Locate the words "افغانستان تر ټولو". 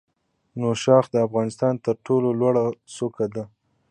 1.27-2.29